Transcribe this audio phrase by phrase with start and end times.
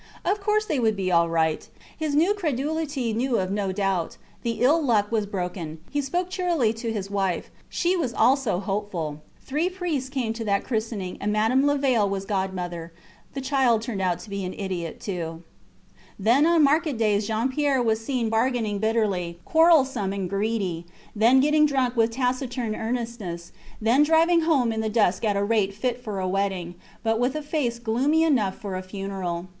[0.25, 1.69] Of course they would be all right.
[1.95, 4.17] His new credulity knew of no doubt.
[4.41, 5.77] The ill luck was broken.
[5.91, 7.51] He spoke cheerily to his wife.
[7.69, 9.21] She was also hopeful.
[9.45, 12.91] Three priests came to that christening, and Madame Levaille was godmother.
[13.35, 15.43] The child turned out an idiot too.
[16.17, 21.67] Then on market days Jean Pierre was seen bargaining bitterly, quarrelsome and greedy; then getting
[21.67, 26.19] drunk with taciturn earnestness; then driving home in the dusk at a rate fit for
[26.19, 26.73] a wedding,
[27.03, 29.45] but with a face gloomy enough for a funeral.